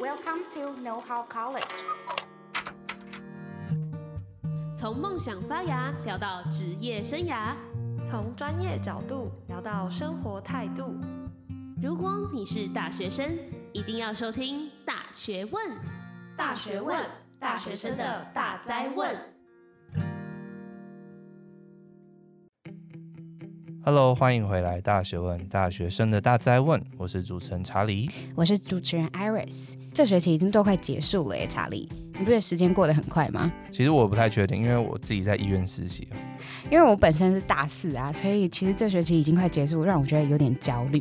[0.00, 1.62] Welcome to Know How College。
[4.74, 7.54] 从梦想发芽聊到职业生涯，
[8.04, 10.96] 从专业角度聊到生活态度。
[11.80, 13.38] 如果你是大学生，
[13.72, 15.70] 一定要收听《大学问》。
[16.36, 17.00] 大学问，
[17.38, 19.33] 大学生的大灾问。
[23.86, 26.82] Hello，欢迎回来，《大学问》大学生的大灾问。
[26.96, 29.74] 我是主持人查理，我是主持人 Iris。
[29.92, 31.86] 这学期已经都快结束了耶，查理。
[32.14, 33.52] 你不觉得时间过得很快吗？
[33.70, 36.08] 其实我不太确定，因为我自己在医院实习。
[36.70, 40.98] 因为我本身是大四啊，所以其实这学期已经快结束，让我觉得有点焦虑。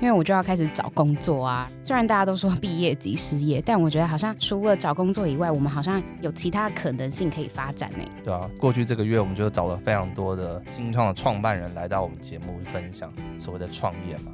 [0.00, 1.70] 因为我就要开始找工作啊。
[1.82, 8.04] 虽然大家都说毕业即失业，但我觉得好像除了找工作以外，我们好像有其他可能性可以发展呢。
[8.22, 14.32] 对啊，过去这个月我们就找了非常多的新创的创办人来到我们节目分享所谓的创业嘛。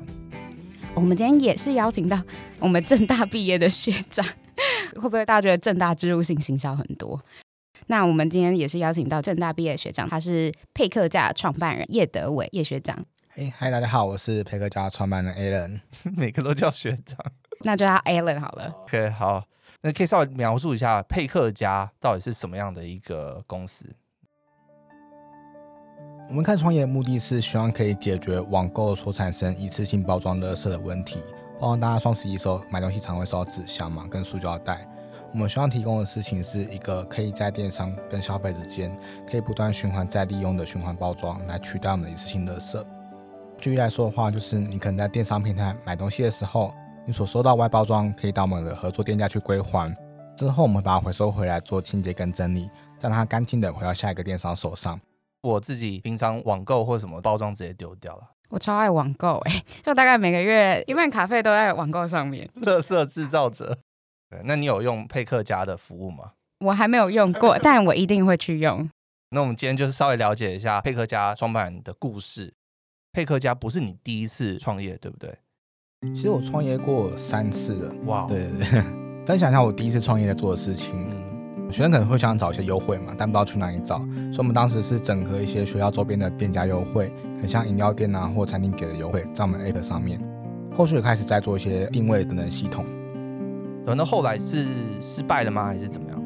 [0.94, 2.20] 我们今天也是邀请到
[2.58, 4.26] 我们正大毕业的学长。
[4.94, 7.18] 会不会大家觉得正大植入性行销很多？
[7.92, 12.98] 那我们今天也是邀请到正大毕业学长，他是配客家创办人叶德伟叶学长。
[13.28, 15.78] 嘿，嗨，大家好，我是配客家创办人 Alan，
[16.16, 17.18] 每个都叫学长，
[17.60, 18.74] 那就叫 Alan 好了。
[18.84, 19.44] OK，好，
[19.82, 23.84] 那可以稍微描述一下配客家到底是什么样的一个公司？
[26.30, 31.20] 我们看创业的目的是希望可以解决网购所产生一次性包装垃圾的问题。
[31.60, 34.88] 包括大家双十一时候买东西常会收到纸箱嘛，跟塑胶袋。
[35.32, 38.94] 我们希望提供的事情是一个可以在电商跟消费之间
[39.26, 42.84] 可以不断循环再利用的循环包装，来取代我们的一次性垃圾。
[43.56, 46.74] 举例来说的话，就是你可能在电商平台买东西的时候，
[47.06, 49.96] 你所收到外包装可以到我们的合作店家去归还，
[50.36, 55.00] 之后我们把它回收回来做清洁跟整理，让它干净的回到下一个电商手上。
[55.40, 58.22] 我自己平常网购或什么包装直接丢掉了。
[58.50, 62.46] 我超爱网购哎，就大概每个月一半卡费都在网购上面。
[62.60, 63.78] 垃圾制造者，
[64.32, 66.32] 对，那你有用佩克家的服务吗？
[66.64, 68.88] 我还没有用过，但我一定会去用。
[69.28, 72.54] 那我们今天就是稍微了解一下佩克家创办人的故事。
[73.12, 75.36] 佩克家不是你第一次创业，对不对？
[76.14, 77.94] 其实我创业过三次了。
[78.06, 78.82] 哇，对对对，
[79.26, 80.94] 分享一下我第一次创业在做的事情。
[81.70, 90.18] 学生可能会想找一些优惠嘛，但不知道去哪里找，所以我们当时是整合一些学校周边的店家优惠，很像饮料店啊或餐厅给的优惠，在我们 App 上面。
[90.74, 92.86] 后续也开始在做一些定位等等系统。
[93.84, 94.66] 等到后来是
[95.00, 95.64] 失败了吗？
[95.64, 96.22] 还是怎么样？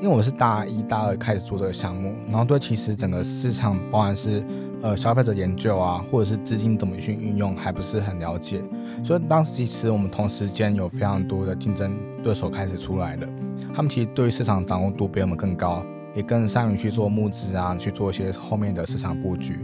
[0.00, 4.44] 因为我是大一、大二开始做这个项目，然后对其实整个市场，包含是
[4.82, 8.62] 呃消费者研究啊，或者是资金怎么去运用，还不是很了解。
[9.02, 13.28] 所以当时其实我们同时间有非常多的竞争对手开始出来了。
[13.74, 15.82] 他们其实对于市场掌握度比我们更高，
[16.14, 19.58] 也更善于去做募资啊，去做一些后面的市场布局。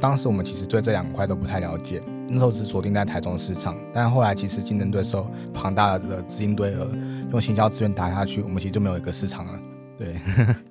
[0.00, 6.90] 当时我们其实对这两块都不太了解，那时候只锁定在台中市场，但后来其实竞争对手庞大的资金堆额，
[7.30, 9.60] 用行销资源打下去，我们其实就没有一个市场了。
[9.96, 10.16] 对。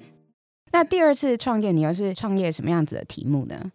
[0.72, 3.72] 那第二次创业，你又是创业什么样子的题目呢？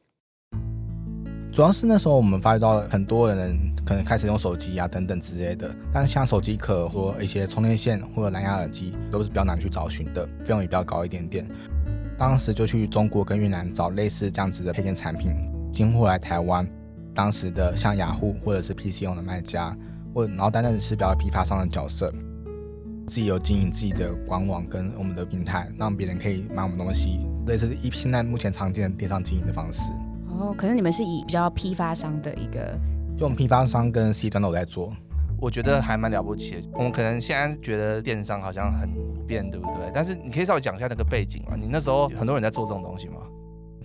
[1.52, 11.44] 主要是那时候我们发觉到很多人可能开始用手机啊等等之类的，但是像手机壳或一些充电线或者蓝牙耳机都是比较难去找寻的，费用也比较高一点点。
[12.16, 15.32] 当时就去中国跟越南找类似这样子的配件产品，
[15.72, 16.68] 进货来台湾。
[17.20, 19.76] 当时的像雅虎或者是 PC 用的卖家，
[20.14, 22.10] 或然后担任是比较批发商的角色，
[23.06, 29.92] 自己有经营自己的官网跟我们的平台，让别人可以买我们东西，类似一现在目前常见的电商经营的方式。
[30.30, 32.74] 哦，可是你们是以比较批发商的一个，
[33.18, 34.90] 就我们批发商跟 C 端都在做，
[35.38, 36.62] 我觉得还蛮了不起的。
[36.72, 39.90] 我们可能现在觉得电商好像很普遍，对不对？
[39.92, 41.54] 但是你可以稍微讲一下那个背景吗？
[41.54, 43.16] 你那时候很多人在做这种东西吗？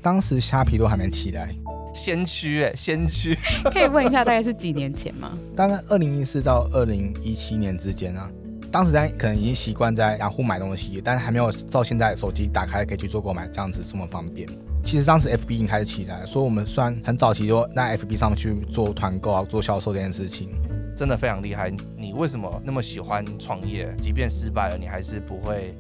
[0.02, 1.54] 当时虾皮都还没起来，
[1.96, 3.36] 先驱哎，先驱。
[3.74, 5.32] 可以问一下，大概是几年前吗？
[5.56, 8.30] 大概二零一四到二零一七年之间啊。
[8.72, 14.46] 当时在可能已经习惯在雅虎买东西，但是还没有到现在手机打开可以去做购买这样子这么方便。
[14.84, 20.50] 其实当时 FB 已经开始起来，所以我们算很早期就在 FB 上面去做团购啊，做销售这件事情，
[20.96, 21.72] 真的非常厉害。
[21.98, 23.88] 你为什么那么喜欢创业？
[24.02, 25.74] 即便失败了，你还是不会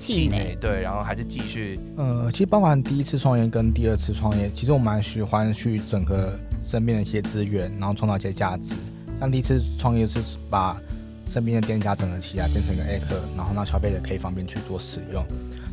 [0.00, 1.78] 气馁，对，然后还是继续。
[1.96, 6.32] 呃，其实包含第一次创业跟第二次创业，其实我蛮喜欢去整合
[6.64, 8.72] 身边的一些资源，然后创造一些价值。
[9.20, 10.18] 像第一次创业是
[10.48, 10.80] 把
[11.30, 15.22] 身边的店家整合起来，变成一个 App，然后让消费者可以方便去做使用。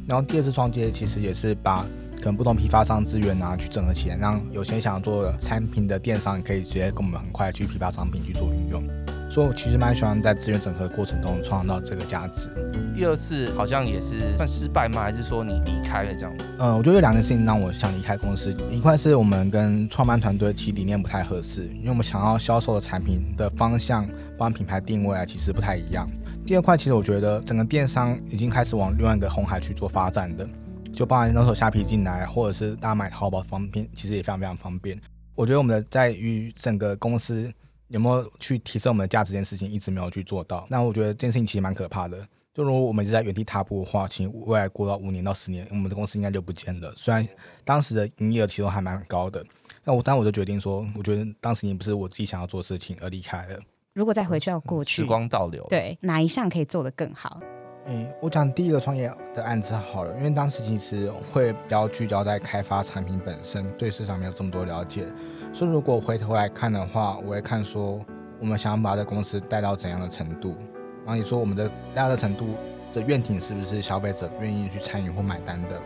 [0.05, 1.85] 然后第二次创业其实也是把
[2.17, 8.83] 可能不同批发商资源啊，去整合起来，让有些想做产品的电商可以直接跟我们很快去批发商品去做运用。
[9.29, 12.49] 所以我其实蛮喜欢在资源整合过程中创造到这个价值。
[12.97, 15.03] 第二次好像也是算失败吗？
[15.03, 16.43] 还是说你离开了这样子？
[16.57, 18.51] 嗯，我觉得有两件事情让我想离开公司。
[18.71, 24.03] 一块是我们跟创办团队其理念不太合适，因为我们想要销售的产品的方向，
[24.35, 26.09] 包含品牌定位啊，其实不太一样。
[26.43, 30.49] 第二块其实我觉得整个电商已经开始往另外一个红海去做发展的，
[30.91, 34.99] 就包含那时候虾皮进来，或者是大家买淘宝方便，其实也非常非常方便。
[35.35, 37.53] 我觉得我们的在于整个公司
[37.89, 40.65] 有没有去提升我们的价值这件事情，一直没有去做到。
[40.67, 42.17] 那我觉得这件事情其实蛮可怕的。
[42.57, 46.91] 就如果我们一直在原地踏步的话，其实未来过到五年到十年，我们的公司应该就不见了。
[46.95, 47.23] 虽然
[47.63, 49.45] 当时的营业额其实还蛮高的，
[49.83, 53.59] 那我当我就决定说，我觉得当时你不是我自己想要做的事情而离开了。
[53.93, 57.39] 如果再回去到过去，时光倒流，对哪一项可以做得更好？
[57.85, 65.05] 嗯，我讲第一个创业的案子好了，因为当时其实会比较聚焦在开发产品本身，对市场没有这么多了解。
[65.53, 68.03] 所以如果回头来看的话，我会看说
[68.39, 70.57] 我们想要把这公司带到怎样的程度，
[71.07, 72.49] 然后你说我们的带到的程度
[72.93, 75.81] 的愿景是不是消费者愿意去参与或买单的？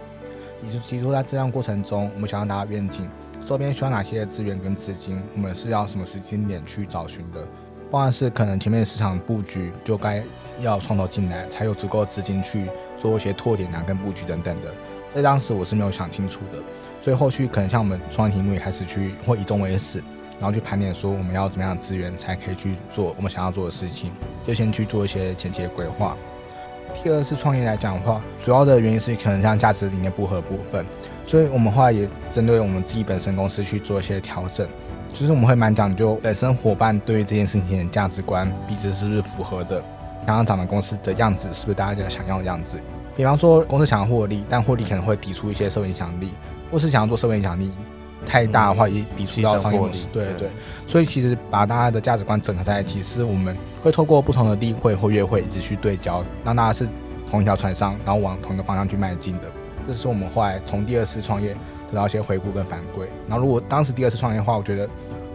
[0.63, 3.07] 也就提出在这样过程中，我们想要达到愿景，
[3.39, 7.47] 周边需要哪些资源跟资金，我们是要什么时间点去找寻的？
[7.91, 10.23] 不然是可能前面的市场布局就该
[10.59, 12.65] 要从头进来，才有足够的资金去
[12.97, 14.73] 做一些拓点啊、跟布局等等的。
[15.11, 16.57] 所以当时我是没有想清楚的，
[16.99, 20.01] 所以后续可能像我们创业题目也开始去或以终为始，
[20.41, 24.11] 然后去盘点说我们要怎么样的资源才可以去做我们想要做的事情，
[24.43, 26.17] 就先去做一些前期的规划。
[27.03, 30.83] 第二次创业来讲的话，主要的原因是可能像价值理念不合部分，
[31.27, 34.67] 所以我们后来也针对我们自己本身公司去做一些调整。
[35.13, 39.83] 就是我们会蛮讲究本身伙伴对于这件事情的价值观彼此是不是符合的，
[40.25, 42.81] 想要长的公司的样子是不是大家想要的样子。
[43.15, 46.33] 比方说公司想要获利，但获利可能会抵触一些社会影响力，
[46.71, 47.71] 或是想要做社会影响力
[48.25, 50.05] 太大的话，也抵触到商业模式。
[50.11, 50.49] 对对，对，
[50.87, 56.87] 所以其实把大家的价值观整合在一起，是我们会透过不同的例会或约会一直去对焦，让大家是
[57.29, 59.51] 同一条船上，然后往同一个方向去迈进的。
[59.87, 61.55] 这是我们后来从第二次创业。
[61.91, 64.87] 得到一些回顾跟反馈，然后如果当时第二次创业的话，我觉得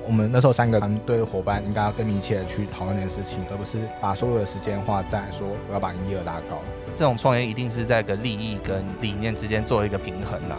[0.06, 6.56] 我们那时候三个团队的伙伴应该要更密切的去讨论这件事情，而不是把所有的时间花在说我要把营业额拉高。
[6.96, 10.56] 这种创业一定是在个利益跟理念之间做一个平衡啦。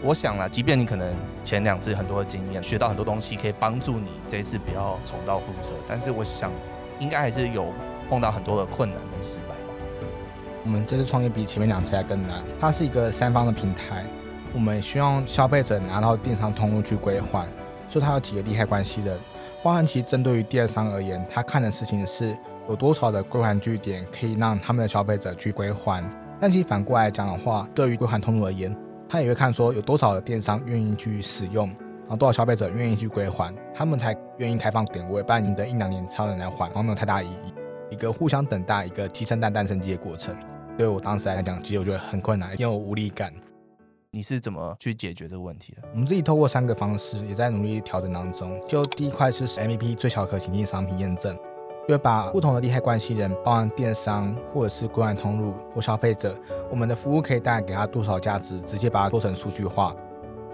[0.00, 1.12] 我想啦，即便你可能
[1.42, 6.52] 前两次很多的经验，学到很多东西，可以帮助你这一次不要重蹈覆辙，但是我想
[7.00, 7.66] 应该还是有
[8.08, 9.54] 碰到很多的困难跟失败吧。
[10.64, 14.04] 我们这次创业比前面两次还更难，它是一个三方的平台。
[14.54, 17.46] 我们希望消费者拿到电商通路去归还，
[17.88, 19.18] 所以它有几个利害关系人。
[19.62, 22.36] 包含其实针对于电商而言，他看的事情是
[22.68, 26.04] 有多少的归还据点可以让他们的消费者去归还。
[26.38, 28.74] 但其实反过来讲的话，对于归还通路而言，
[29.08, 37.54] 他也会看说有多少的电商愿意去使用，然后多少消费者愿意去归还，他们才愿意开放点位，不然你等一两年才有人来还，然后没有太大意义。
[37.90, 40.36] 一个互相等待，一个鸡生蛋蛋生鸡的过程。
[40.76, 43.32] 对我当时来讲，其实我觉得很困难，因为我无力感。
[44.10, 45.82] 你是怎么去解决这个问题的？
[45.92, 48.60] 我们自己透过三个方式，也在努力调整当中。
[48.66, 51.36] 就第一块是 MVP 最小可行性商品验证，
[51.88, 56.34] 就把不同的利害关系人，包含电商或者是归还通路或消费者，
[56.68, 59.96] 我们的服务可以带给他多少价值，直接把它做成数据化，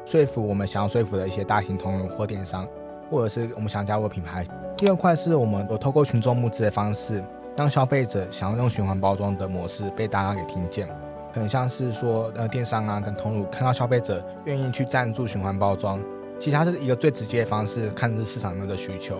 [0.04, 2.64] 说服我们想要说服的一些大型通路或电商，
[3.10, 4.46] 或者是我们想加入的品牌。
[4.76, 7.20] 第二块是我们有透过群众募资的方式，
[7.56, 10.88] 让消费者想要用循环包装的模式被大家给听见。
[11.32, 15.98] 很像是说，呃，电商啊跟通路看到消费者愿意去赞助循环包装，
[16.38, 19.16] 其实它是一个最直接的方式，看是市场上的需求。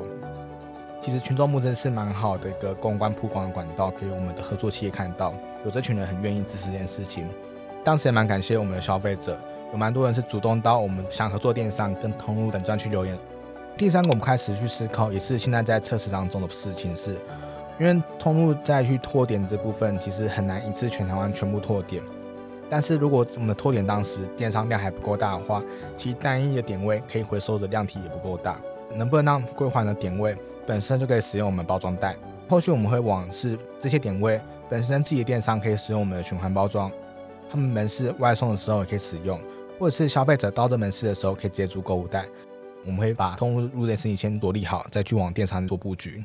[1.04, 7.28] 其实群众募资是蛮好的一个公关曝光的管道，给我们的合作企业看到有这群人很愿意支持这件事情。
[7.84, 9.38] 当时也蛮感谢我们的消费者，
[9.70, 13.18] 有蛮多人是主动到我们想合作电商跟通路等专区留言。
[13.76, 17.18] 第三个我们开始去思考，也是现在在测试当中的事情是。
[17.78, 22.02] 因为通路再去拓点这部分，其实很难一次全台湾全部拓点。
[22.70, 25.62] 但是如果我们的拓点当时电商量还不够大的话，
[25.98, 28.56] 其实单一的点位可以回收的量体也不够大。
[28.94, 32.16] 能不能让归还的点位本身就可以使用我们包装袋？
[32.48, 36.90] 后续我们会往是这些点位本身自己的电商可以使用我们的循环包装，
[37.50, 39.40] 他们门市外送的时候也可以使用，
[39.78, 42.26] 或者是消费者到这门市的时候可以直接租购物袋。
[42.84, 46.22] 我们会把通路入店事情先罗列好，再去往电商做布局。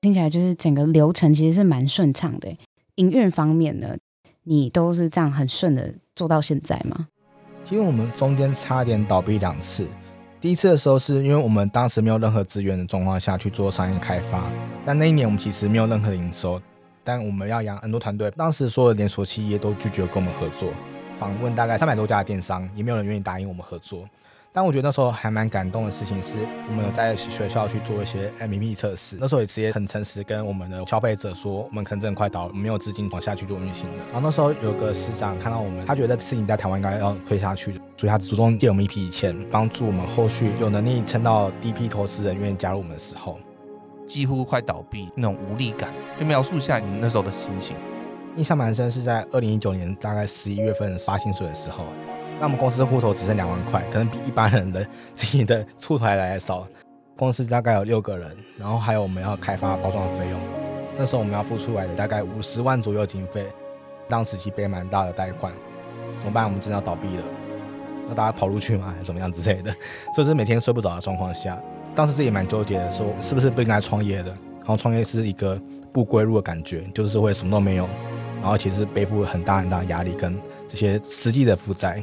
[0.00, 2.56] 听起来就是整个流程其实是蛮顺畅的。
[2.94, 3.96] 营运方面呢，
[4.44, 7.08] 你都是这样很顺的做到现在吗？
[7.64, 9.86] 其实我们中间差点倒闭两次。
[10.40, 14.44] 第一次的时候是因为我们当时没有任何资源的状况下去做商业开发，
[14.86, 16.62] 但那一年我们其实没有任何营收，
[17.02, 20.70] 但我们要养很多团队，当时所有的连锁企业都拒绝跟我们合作，
[21.18, 24.08] 访问大概三百多家的电商，也没有人愿意答应我们合作。
[24.52, 26.36] 但我觉得那时候还蛮感动的事情是，
[26.68, 29.16] 我们有在学校去做一些 MVP 测试。
[29.20, 33.96] 那时候也直接很诚实跟我们的消费者说，我们可能真的快倒了，没有资金往下去做运行的。
[34.12, 43.38] 然后那时候有个师长看到我们，他觉得事情在台湾应该要推下去的，所以他主动借我们一笔钱，帮助我们后续有能力撑到第一批投资人愿意加入我们的时候。
[44.06, 47.76] 几乎快倒闭那种无力感，就描述一下你那时候的心情。
[48.36, 51.84] 印象蛮深，是在二零一九年大概十一月份发薪水的时候，
[52.38, 56.66] 那我们公司户头只剩两万块，可能比一般人的自己的出头还来的少。
[57.16, 60.40] 公司大概有六个人，然后还有我们要开发包装的费用，
[60.96, 63.44] 那时候我们要付出来的大概五十万左右经费，
[64.08, 65.52] 当时其实背蛮大的贷款，
[66.20, 66.44] 怎么办？
[66.44, 67.22] 我们真的要倒闭了，
[68.08, 68.92] 要大家跑路去吗？
[68.92, 69.74] 还是怎么样之类的？
[70.14, 71.58] 所以是每天睡不着的状况下，
[71.94, 74.30] 当时自己蛮纠结的，说是不是不应该创业的？
[74.60, 75.60] 然后创业是一个
[75.92, 77.88] 不归路的感觉，就是会什么都没有。
[78.40, 80.38] 然后其实背负很大很大的压力跟
[80.68, 82.02] 这些实际的负债。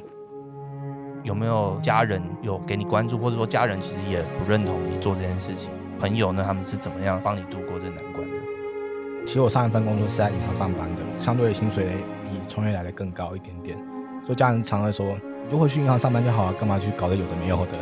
[1.23, 5.71] 有没有家人有给你关注，或者说家人其实也不认同你做这件事情？
[5.99, 8.37] 朋友呢，他们是怎么样帮你度过这难关的？
[9.25, 11.85] 其实我上一份工作是在银行上班的，相对薪水
[12.25, 13.77] 比创业来的更高一点点。
[14.25, 17.73] 所以家人常会说：“你就回去银行上班就好了，干嘛去搞得有的没有的？”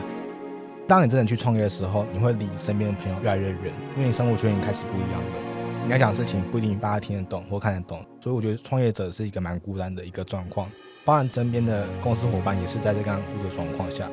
[0.86, 5.86] 当你真的去创业的时候，你会离身边的朋友越来越远，因为你生活圈已经开始不一样了。
[5.86, 10.70] 你要讲的事情不一定大家听得懂或看得懂，所以我觉得创业者是一个蛮孤单的一个状况。
[11.06, 14.10] 包含身边的公司伙伴也是在这样的状况下，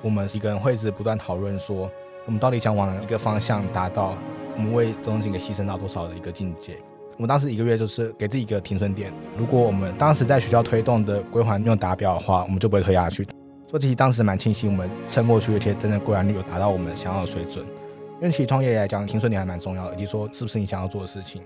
[0.00, 1.90] 我们几个人会一直不断讨论说，
[2.24, 4.14] 我们到底想往一个方向达到，
[4.56, 6.78] 我们为这东西给牺牲到多少的一个境界。
[7.16, 13.24] 我们当时一个月就是给自己一个停损点，如果我们当时在学校推动的归还没有达标的话，我们就不会推下去。
[13.68, 17.64] 所以其实当时蛮庆幸我们撑过去，而且真的归还率有达到我们想要的水准。
[18.20, 21.42] 因为其实创业来讲，停损点还蛮重要的，以及说是不是你想要做的事情。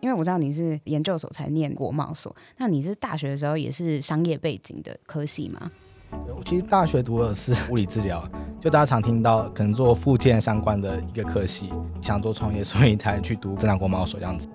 [0.00, 5.70] 因为我知道你是研究所才念国贸所，那你是大学的时候也是商业背景的科系吗？
[6.10, 8.26] 我其实大学读的是物理治疗，
[8.58, 14.48] 就大家常听到可能做复健相关的一个科系，想做创业，所以才去读正大国贸所这样子。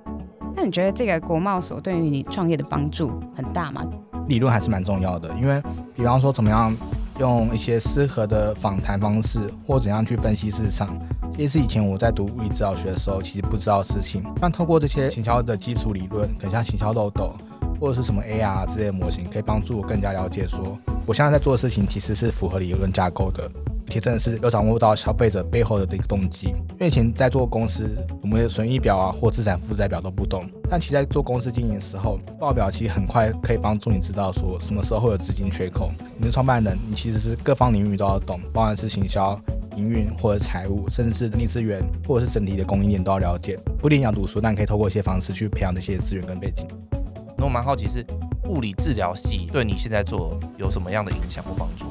[0.56, 3.84] 那你觉得这个国贸所对于你创业的帮助很大吗？
[4.30, 5.62] 理论还是蛮重要的，因为
[5.94, 6.74] 比方说怎么样
[7.20, 10.98] 用一些适合的访谈方式，或怎样去分析市场。
[11.34, 14.24] 这些是以前我在读物理治疗学的时候，其实不知道的事情。
[14.40, 17.34] 但透过这些行销的基础理论，很像行销漏斗，
[17.80, 23.52] 或者是什么 AR 之类的模型，可以帮助我更加了解说，我现在在做的事情其实是符合理论架构的，
[23.88, 26.48] 其实真的是有掌握到消费者背后的一个动机。
[26.48, 27.90] 因为以前在做公司，
[28.22, 35.92] 我们的损益表啊或资产负债表都不懂，但其实在做公司经营的时候，报表其实很快可以帮助你知道说什么时候会有资金缺口。
[36.18, 39.40] 你是创办人，你其实是各方领域都要懂，包含是行销。
[39.76, 43.60] 营运或者财务，甚至是人力资源，或者是整体的供应链都要了解。
[43.78, 46.66] 不一定要读书，但可以透过一些方式去培养这些资源跟背景。
[47.38, 48.02] 那我蛮好奇是
[48.48, 51.88] 物理治疗系对你现在做有什么样的影响或帮助？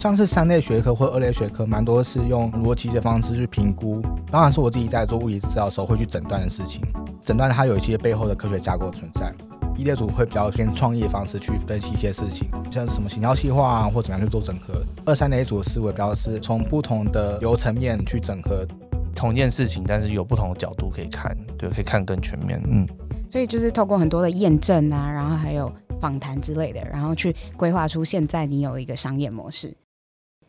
[0.00, 4.00] 像是三类学科或二类学科，蛮多是用逻辑的方式去评估。
[4.30, 6.80] 当然是我自己在做物理治疗的时候会去诊断的事情，
[7.20, 9.30] 诊断它有一些背后的科学架构存在。
[9.76, 14.82] 一类组会比较偏创业方式去分析一些事情，像什么行销计划啊，或怎么样去做整合。
[15.04, 18.66] 二三类组的思维比较是从不同的流层面去整合
[19.14, 22.58] 同一件事情，但是有不同的角度可以看，对，可以看更全面。
[22.66, 22.88] 嗯，
[23.28, 29.76] 所以就是透过很多的验证啊，然后还有访谈之类的，然后去规划出现在你有一个商业模式。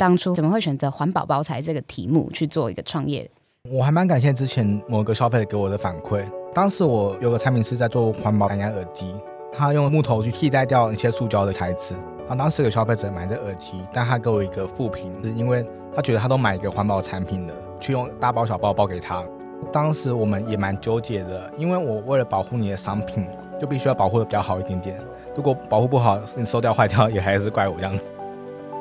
[0.02, 3.30] 当初怎么会选择环保包材这个题目去做一个创业？
[3.70, 6.24] 我还蛮感谢之前某个消费者给我的反馈。
[6.56, 9.14] 当时我有个产品是在做环保蓝牙耳机，
[9.54, 11.94] 他用木头去替代掉一些塑胶的材质。
[12.28, 15.64] 啊当时有消费者买这耳机，但他给我一个负评，是因为
[15.96, 19.24] 他觉得他都买一个环保产品了，去用大包小包包给他。
[19.72, 23.28] 当时我们也蛮纠结的，因为我为了保护你的商品，
[23.60, 24.98] 就必须要保护的比较好一点点。
[25.36, 28.12] 如果保护不好，你收掉坏掉，也还是怪我这样子。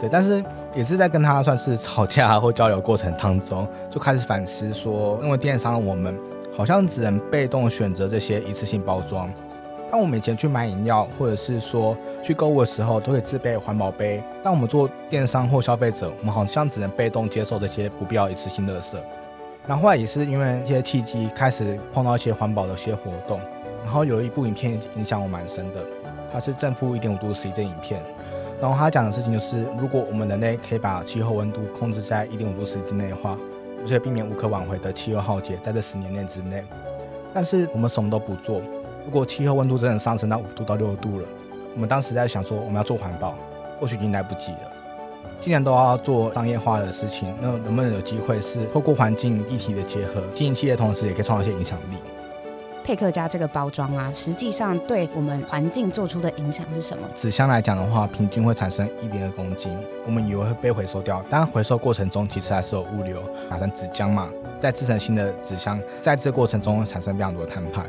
[0.01, 0.43] 对，但是
[0.75, 6.19] 也是在跟他算是吵架或交流过程当中，就开始反思说，因为电商我们。
[6.53, 9.31] 好像只能被动选择这些一次性包装。
[9.91, 14.23] 当我们以前去买饮料，或者是说去购物的时候，都会自备环保杯。
[14.43, 18.97] 当我们做电商或消费者，我们好像只能被动接受这些不必要一次性垃圾。
[19.67, 23.41] 然后后来也是因为一些契机，开始碰到一些环保的一些活动。
[23.85, 25.81] 然后有一部影片影响我蛮深的，
[26.31, 28.03] 它是正负一点五度 C 这影片。
[28.61, 33.37] 然后他讲的事情就是，如果我们人类可以把气候温度控制在一点五度 C 之内的话。
[33.83, 36.63] 而且避免无可挽回的气候浩劫，在这十年内之内。
[37.33, 38.61] 但是我们什么都不做，
[39.07, 41.27] 如果气候温度真的上升到五度到六度了，
[41.75, 43.35] 我们当时在想说我们要做环保，
[43.81, 44.73] 或许已经来不及了。
[45.41, 51.97] 既然都要做商业化的事情，那能不能有机会是透过环境议题的结合，经营企业同时也可以创造一些影响力？
[52.83, 57.07] 佩克家这个包装啊，实际上对我们环境做出的影响是什么？
[57.15, 59.77] 纸箱来讲的话，平均会产生一点二公斤。
[60.07, 67.85] 我们以为会被回收掉，但回收过程中其实还是有物流打成纸浆嘛，再制成新的纸箱，在这过程中会产生非常多的碳排。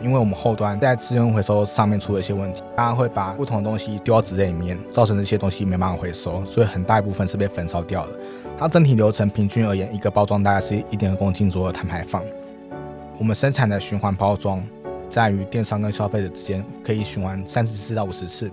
[0.00, 8.12] 因为我们后端在资源回收上面出了一些问题，大家会把不同的东西丢到纸类里面，造成这些东西没办法回收，所以很大一部分是被焚烧掉了。
[8.58, 12.22] 它整体流程平均而言，一个包装大概是一点二公斤左右的碳排放。
[13.20, 14.66] 我们生产的循环包装，
[15.06, 18.50] 在于电商跟消费者之间可以循环三十四到五十次，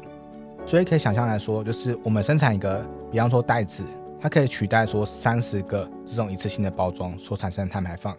[0.65, 3.81] 所以可以想象来说，就是我们生产一个，比方说袋子，
[4.19, 8.13] 它可以取代说三十个这种一次性的包装所产生的碳排放。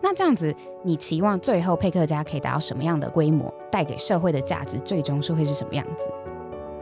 [0.00, 6.10] 那这样子，你期望最后配客家可以达到什么样的规模，带给社会的价值，最终是会是什么样子？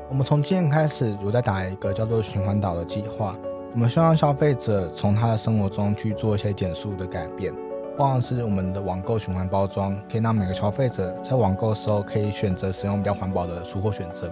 [0.09, 3.37] 我们从今天开始有在打一个叫做循环岛的计划，
[3.73, 7.53] 我们希望消费者从他的生活中去做一些减速的改变，
[7.97, 14.31] 或者是我们的网购循环包装，可以让每个消费者在网购的时候可以选择使用比较环保的出货选择。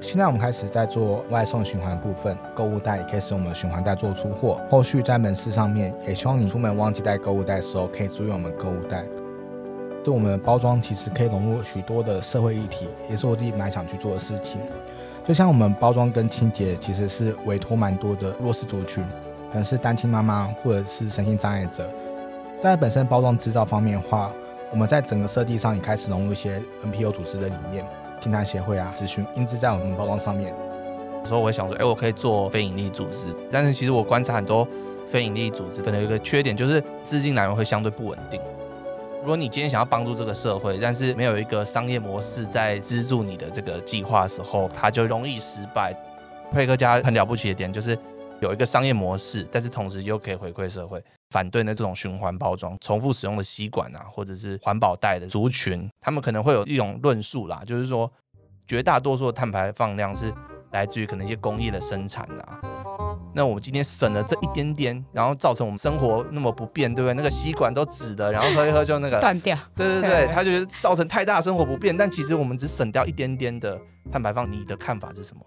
[0.00, 4.60] 现在我们开始在做外送循环部分，购物袋也可以使用我们循环袋做出货。
[4.68, 9.04] 后续在门市上面，也希望你出门忘记带购物袋的时候，可以租用我们购物袋。
[10.04, 14.60] 对我们的包装其实可以融入许多的社会议题，也是我自己蛮想去做的事情。
[15.24, 19.02] 就像我们包装跟清洁，其实是委托蛮多的弱势族群，
[19.50, 21.88] 可能是单亲妈妈或者是身心障碍者。
[22.66, 24.28] 在本身包装制造方面的话，
[24.72, 27.84] 我们在整个设计上也开始融入一些 NPO 组织的理念。
[28.20, 30.52] 金坛协会啊，资讯印制在我们包装上面。
[31.20, 34.66] 有时候我会想说，哎、我可以做非营利组织，但是其实我观察很多
[35.08, 38.40] 非营利组织，可能有一个缺点就是资金来源会相对不稳定。
[39.20, 45.94] 如果你今天想要帮助这个社会，但是没有一个商业模式在资助你的这个计划的时候，它就容易失败。
[46.52, 47.96] 配客嘉很了不起的点就是
[48.40, 51.02] 有一个商业模式，但是同时又可以回馈社会。
[51.30, 58.10] 反对那这种循环包装、重复使用的吸管啊，或者是环保袋的族群，他们可能会有一种论述啦，就是说
[58.66, 60.32] 绝大多数的碳排放量是
[60.70, 62.60] 来自于可能一些工业的生产啊。
[63.34, 67.14] 那我们今天省了这一点点，然后造成我们生活那么不便，对不对？
[67.14, 69.58] 那个吸管都纸的，然后喝一喝就那个断掉。
[69.74, 73.78] 对 对对，他就是造成太大生活不便，但其实我们只省掉一点点的
[74.12, 74.50] 碳排放。
[74.50, 75.44] 你的看法是什么？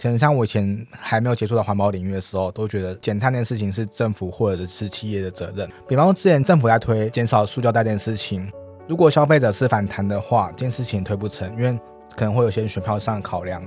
[0.00, 5.70] 可能像我以前还没有接触到环保领域的时候，都觉得减碳这件事情是政府或者是企业的责任。
[5.86, 8.50] 比方说之前政府在推减少塑胶袋这件事情，
[8.88, 11.78] 如果消费者是反弹的话，这件事情推不成，因为
[12.16, 13.62] 可能会有些选票上的考量，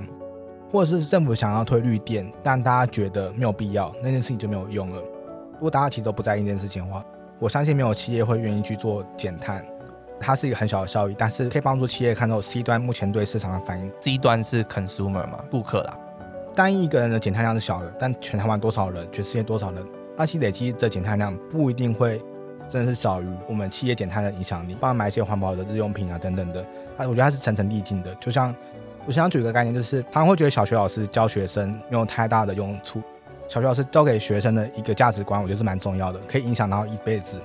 [0.72, 5.00] 或者是政府想要推绿电，但大家觉得没有必要，那件事情就没有用了。
[5.52, 7.04] 如果大家其实都不在意这件事情的话，
[7.38, 9.64] 我相信没有企业会愿意去做减碳。
[10.18, 13.92] 它是一个很小的效益，但是可以帮助企业看到 C 端目前对市场的反应。
[14.00, 15.98] C 端是 consumer 嘛，顾客啦。
[16.54, 19.84] 单一个人的减碳量是小的，但全台湾多少人，全世界多少人，
[20.16, 22.22] 那其累积的减碳量不一定会
[22.70, 24.76] 真的是小于我们企业减碳的影响力。
[24.80, 26.64] 帮他买一些环保的日用品啊等等的，
[26.96, 28.14] 那我觉得它是层层递进的。
[28.16, 28.54] 就像
[29.04, 33.02] 我想举一个概念，就是常常会觉得小学老师教学生没有太大的用处。
[33.48, 37.36] 小学老师教给学生的一个价值观，我觉得是蛮重要的，可以影响到一辈子。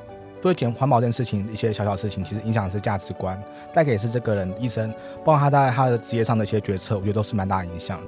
[0.41, 3.37] 所以减环保这件事情，一些小小事情，其实影响的是价值观，
[3.73, 4.89] 带给是这个人一生，
[5.25, 7.99] 包括他在他的职业上的一些决策，我觉得都是蛮大影响。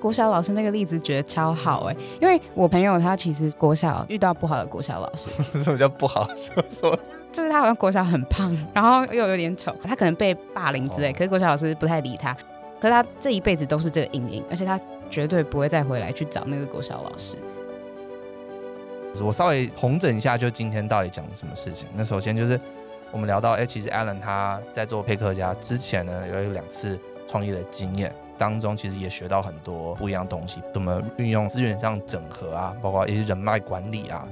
[0.00, 5.30] 国小老师那个例子觉得超好哎，因为我朋友他其实国小遇到不好的国小老师，
[5.64, 6.28] 什么叫不好？
[6.36, 6.98] 说说，
[7.32, 12.34] 就是他好像国小很胖，然后又有点丑，他可能被霸凌之类，可是国小老师不太理他，
[12.80, 14.78] 可是他这一辈子都是这个阴影，而且他
[15.10, 17.36] 绝对不会再回来去找那个国小老师。
[19.24, 21.88] 我稍微统整一下，就今天到底讲了什么事情？
[21.96, 22.60] 那首先就是
[23.10, 28.14] 我们聊到，哎，其实 Alan 他在做配客家之前呢，有一两次创业的经验。
[28.38, 34.26] 当中其实也学到很多不一样东西，怎么运用资源上整合啊，包括一些人脉管理啊，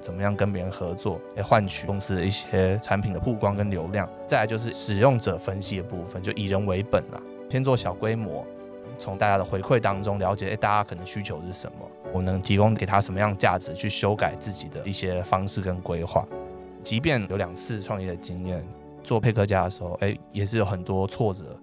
[0.00, 4.08] 怎么样跟别人合作，来换取公司的一些产品的曝光跟流量。
[4.26, 7.20] 再来就是使用者分析的部分，就以人为本啊，
[7.50, 8.44] 先做小规模，
[8.98, 16.26] 从大家的回馈当中了解，哎，大家可能需求是什么，我能提供给他什么样价值，去修改自己的一些方式跟规划。
[16.82, 18.64] 即便有两次创业的经验，
[19.02, 21.56] 做配客家的时候，哎，也是有很多挫折。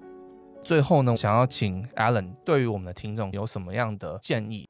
[0.66, 4.68] 最后呢，想要请 Alan 对于我们的听众有什么样的建议？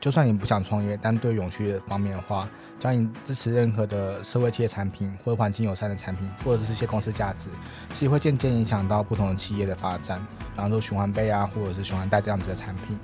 [0.00, 2.48] 就算你不想创业，但对永续方面的话，
[2.80, 7.48] 将你支持任何的社会企业产品或环境友善的产品，或者是一些公司价值，
[7.90, 10.18] 其实会渐渐影响到不同的企业的发展。
[10.40, 12.98] 比方说循环杯啊，或者是循环袋这样子的产品，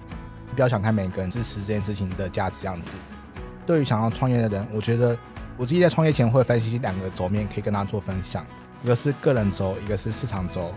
[0.49, 2.97] 你不要想看每个人支持这件事情的价值这样子。
[3.65, 5.17] 对于想要创业的人，我觉得
[5.57, 8.45] 我自己在创业前会分析两个轴面，可以跟大家做分享，
[8.83, 10.73] 一个是个人轴，一个是市场轴。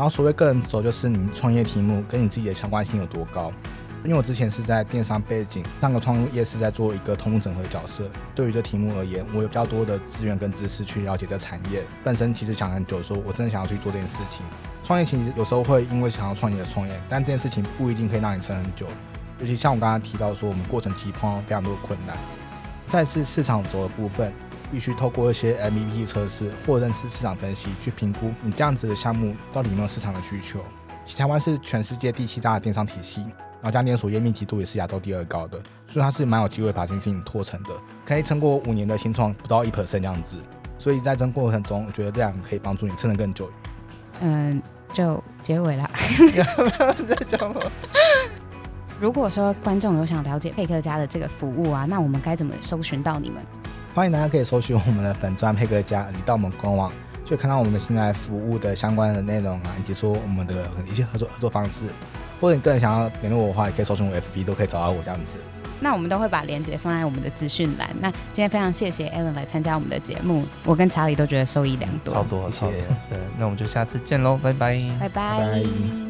[0.00, 3.52] 然后所谓个人轴，就是你创业题目跟你自己的相关性有多高。
[4.02, 8.08] 因为我之前是在电商背景，上个创业是在做一个通路整合角色。
[8.34, 11.84] 对于这题目而言，我有比较多的资源跟知识去了解这产业。
[12.02, 14.40] 本身其实想很久，说我真的想要去做这件事情。
[14.82, 18.86] 创业其实有时候会因为想要创业而创业，但这件事情不一定可以让你撑很久。
[19.38, 22.16] 尤其像我刚刚提到说，我们过程其实碰到非常多的困难。
[22.86, 24.32] 再是市场轴的部分。
[24.70, 30.60] 必须透过一些 MVP 测试或认识市场分析去评估你这样子的项目到底有没有市场的需求。
[31.16, 37.70] 台湾是全世界第七大的电商体系，然后加连锁业密集度也是亚洲第二高的，所以它是蛮有机会把这件事情拖成的，
[38.06, 40.36] 可以撑过五年的新创不到一 percent 这样子。
[40.78, 43.50] 所以在这过程中，我觉得这样可以帮助你撑得更久。
[44.20, 44.62] 嗯，
[44.94, 45.90] 就结尾了。
[47.06, 47.54] 在讲？
[49.00, 53.42] 如果说观众有想了解配客嘉的这个服务啊，那我们该怎么搜寻到你们？
[53.92, 56.92] 欢迎大家可以搜寻我们的粉钻配客嘉，你到我们官网
[57.24, 61.86] 就看到我们现在服务的相关的内容啊，以及说我们的一些合作合作方式。
[62.40, 65.38] 或者你个人想要联络我的话，也可以搜寻我 FB，都可以找到我这样子。
[65.80, 67.90] 那我们都会把链接放在我们的资讯栏。
[68.00, 72.14] 那今天非常谢谢 Alan 来参加我们的节目，我跟查理都觉得受益良多。
[72.14, 72.80] 超多，超多。
[73.10, 75.58] 对，那我们就下次见喽，拜拜，拜拜。
[75.58, 76.09] 谢谢